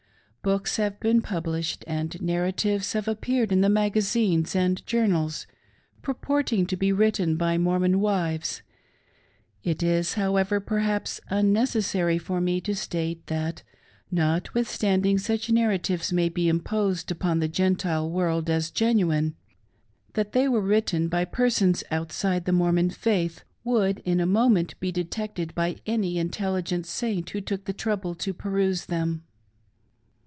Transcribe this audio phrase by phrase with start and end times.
[0.43, 5.45] Books hive been published, and narratives have appeared in the magazines and journals,
[6.01, 8.63] purporting to be written by Mormon wives;
[9.63, 13.61] it is, however, perhaps, unnecessary for me to state that,
[14.11, 19.35] notwith standing such narratives may be imposed upon the Gentile world as genuine,
[20.13, 24.91] that they were written by persons outside the Mormon faith would in a moment be
[24.91, 29.23] detected by any in telligent Saint who took the trouble to peruse them.